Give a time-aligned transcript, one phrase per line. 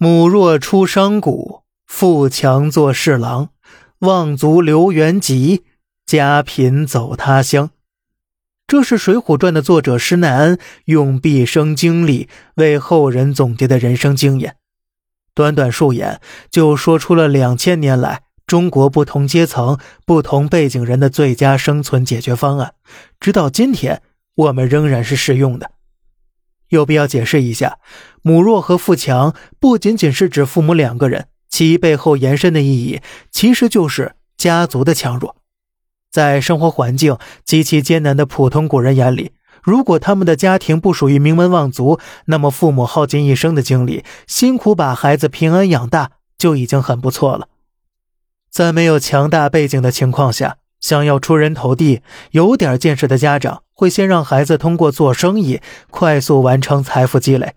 [0.00, 3.48] 母弱出商贾，父强做侍郎，
[3.98, 5.64] 望族留原籍，
[6.06, 7.70] 家贫走他乡。
[8.68, 14.54] 这是《水浒传》的作者施耐庵用毕生经历为后人总结的人生经验，
[15.34, 22.74] 短短数言就说出了两千年来中国不同阶层、不同背景人的最佳生存解决方案，
[23.18, 24.00] 直到今天
[24.36, 25.72] 我们仍然是适用的。
[26.68, 27.78] 有必要解释一下，
[28.22, 33.00] 母弱和父强不仅仅是指父母两个人，其背后延伸的意义
[33.30, 35.36] 其实就是家族的强弱。
[36.10, 47.48] 在生活环境极其艰难的普通古人眼里，如果他们的家庭不属于名门望族，那么父母耗尽一生的精力，辛苦把孩子平安养大，就已经很不错了。
[48.50, 53.62] 在没有强大背景的情况下，想要出人头地，有点见识的家长。
[53.72, 57.54] 会先让孩子通过做生意快速完成财富积累。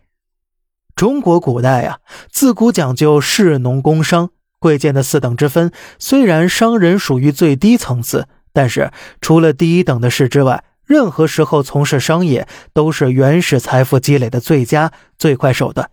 [0.95, 1.97] 中国古代啊，
[2.31, 5.71] 自古讲究士农工商贵贱的四等之分。
[5.97, 15.89] 虽然商人属于最低层次，但是除了第一等的士之外，任何时候从事商业都是原始财富积累的最佳最快手段。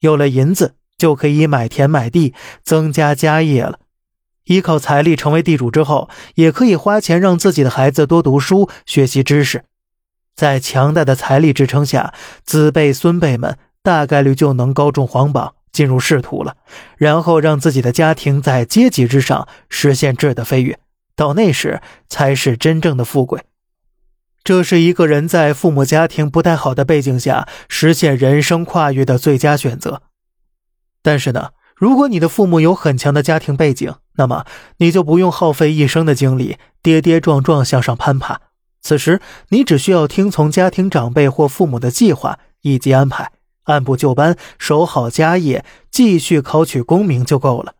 [0.00, 3.78] 有了银子，就可以买田买地，增加家业了。
[4.44, 9.64] 依靠财力成为地主之后，也可以花钱让自己的孩子多读书、学习知识。
[10.34, 12.12] 在强大的财力支撑下，
[12.44, 16.56] 子辈孙辈们大概率就能高中皇榜，进入仕途了。
[16.96, 20.78] 然后让自己的家庭在阶级之上实现质的飞跃，
[21.14, 23.42] 到那时才是真正的富贵。
[24.42, 30.02] 这是一个人在父母家庭不太好的背景下实现人生跨越的最佳选择。
[31.00, 31.50] 但是呢？
[31.76, 34.44] 如果你的父母有很强的家庭背景，那么
[34.78, 38.40] 你就不用耗费一生的精力跌跌撞撞向上攀爬。
[38.80, 43.32] 此时，你只需要听从家庭长辈或父母的计划以及安排，
[43.64, 47.74] 按部就班守好家业，继续考取功名就够了。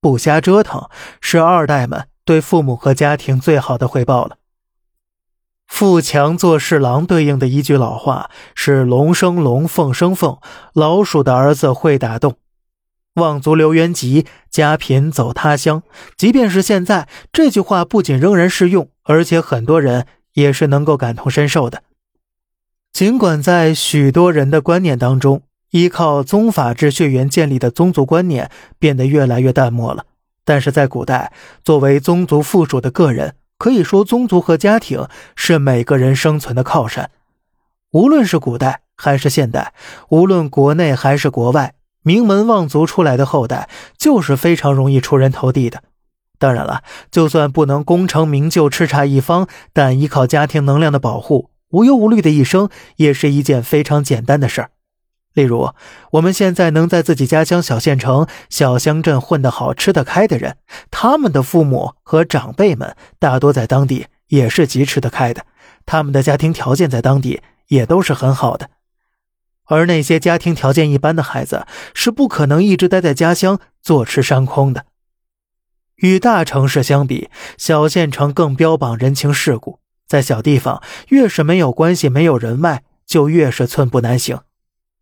[0.00, 0.88] 不瞎折腾，
[1.20, 4.38] 是二代们对父母和家庭最好的回报了。
[5.68, 10.38] 富强做侍郎对应的一句老话是“龙生龙，凤生凤”，
[10.74, 12.36] 老鼠的儿子会打洞。
[13.14, 15.82] 望族留原籍，家贫走他乡。
[16.16, 21.82] 即便是现在，这句话不仅仍然适用，而且很多人也是能够感同身受的。
[22.92, 30.04] 尽管在许多人的观念当中，依靠宗法制血缘建立的宗族观念变得越来越淡漠了，
[30.44, 31.32] 但是在古代，
[31.64, 35.06] 作为宗族附属的个人，可以说宗族和家庭
[35.36, 37.10] 是每个人生存的靠山。
[37.92, 39.74] 无论是古代还是现代，
[40.08, 41.74] 无论国内还是国外。
[42.02, 45.82] 名门望族出来的后代就是非常容易出人头地的。
[46.38, 54.70] 当然了，就算不能功成名就、叱咤一方，但依靠家庭能量的保护，无忧无虑的一生也是一件非常简单的事儿。
[55.34, 55.70] 例如，
[56.10, 60.56] 我们现在能在自己家乡小县城、小乡镇混得好、吃得开的人，
[60.90, 65.44] 他们的父母和长辈们大多在当地也是极吃得开的，
[65.86, 68.68] 他们的家庭条件在当地也都是很好的。
[69.66, 74.86] 而那些家庭条件一般的孩子是不可能一直待在家乡坐吃山空的。
[75.96, 79.78] 与大城市相比，小县城更标榜人情世故。
[80.06, 84.40] 在小地方，越是没有关系、没有人脉，就越是寸步难行。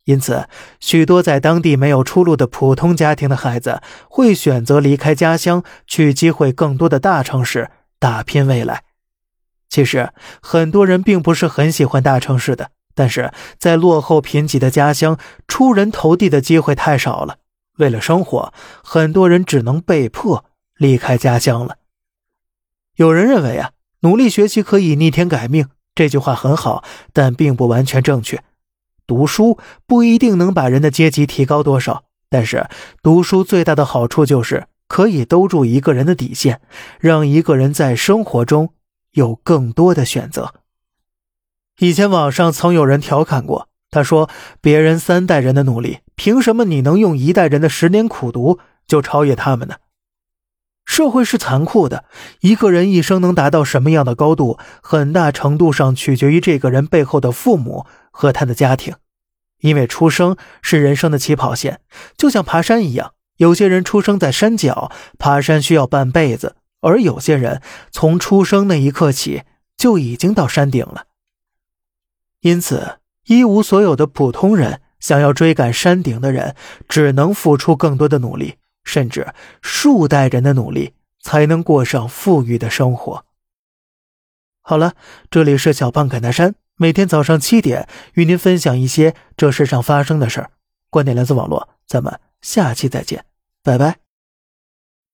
[0.04, 0.46] 因此，
[0.78, 8.84] 许多在当地没有出路的普通家庭的孩子，会选择离开家乡，去机会更多的大城市打拼未来。
[9.68, 10.10] 其实，
[10.42, 12.70] 很多人并不是很喜欢大城市的。
[12.94, 15.18] 但是在落后贫瘠的家乡，
[15.48, 17.38] 出人头地的机会太少了。
[17.78, 18.52] 为了生活，
[18.82, 20.44] 很多人只能被迫
[20.76, 21.76] 离开家乡了。
[22.96, 23.70] 有人认为啊，
[24.00, 28.42] 努力学习可以逆天改命，这句话很好，但并不完全正确。
[29.06, 32.68] 读书不一定能把人的阶级提高多少，但是
[33.02, 36.60] 读书最大的好处就是可以兜住一个人的底线，
[36.98, 38.74] 让一个人在生活中
[39.12, 40.54] 有更多的选择。
[41.80, 44.28] 以前网上曾有人调侃过，他说
[44.60, 49.76] ：“别人三代人的努力，凭什么你能用一代人的十年苦读就超越他们呢？”
[50.84, 52.04] 社会是残酷的，
[52.40, 58.94] 一个人一生能达到什么样的高度，很大程度上取决于这个人背后的父母和他的家庭。
[59.60, 61.80] 因为出生是人生的起跑线，
[62.14, 69.44] 就像爬山一样，有些人出生在山脚，爬山需要半辈子；而有些人从出生那一刻起
[69.78, 71.04] 就已经到山顶了。
[72.40, 76.54] 因此，一无所有的普通人想要追赶山顶的人，
[76.88, 83.24] 只能付出更多的努力，甚至数代人的努力，才能过上富裕的生活。
[84.62, 84.94] 好了，
[85.30, 90.50] 这里是小胖侃大山，每天早上七点与您分享一些这世上发生的事儿，
[90.88, 91.68] 观点来自网络。
[91.86, 93.24] 咱们下期再见，
[93.62, 94.09] 拜拜。